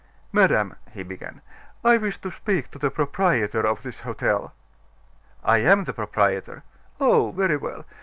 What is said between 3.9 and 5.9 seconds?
hotel." "I am